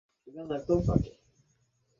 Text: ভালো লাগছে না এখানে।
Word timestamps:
ভালো 0.27 0.43
লাগছে 0.49 0.73
না 0.77 0.93
এখানে। 0.97 1.09